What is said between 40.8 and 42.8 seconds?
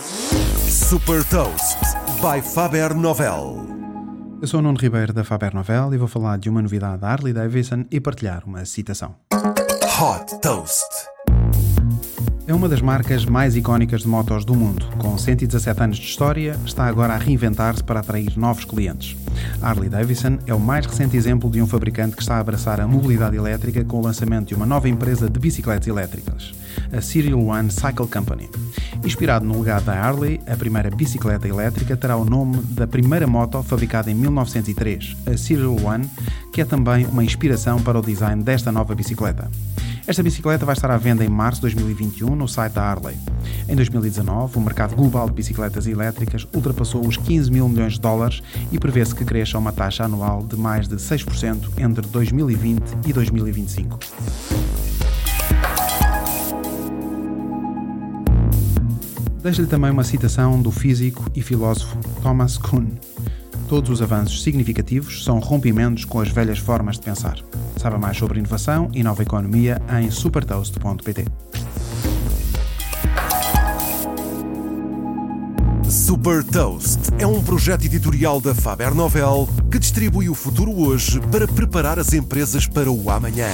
à venda em março de 2021 no site